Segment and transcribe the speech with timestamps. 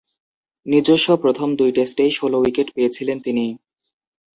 [0.65, 3.45] নিজস্ব প্রথম দুই টেস্টেই ষোলো উইকেট পেয়েছিলেন তিনি।